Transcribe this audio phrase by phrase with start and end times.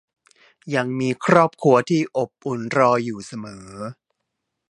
[0.75, 3.67] ยังมีครอบครัวที่อบอุ่นรออยู่เสมอ